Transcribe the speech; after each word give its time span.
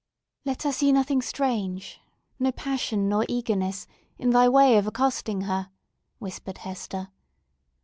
"Let 0.45 0.63
her 0.63 0.71
see 0.71 0.91
nothing 0.91 1.21
strange—no 1.21 2.51
passion 2.53 3.13
or 3.13 3.23
eagerness—in 3.29 4.31
thy 4.31 4.49
way 4.49 4.79
of 4.79 4.87
accosting 4.87 5.41
her," 5.41 5.69
whispered 6.17 6.57
Hester. 6.57 7.09